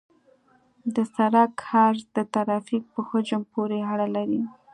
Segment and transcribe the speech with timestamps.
[0.95, 4.41] د سرک عرض د ترافیک په حجم پورې اړه لري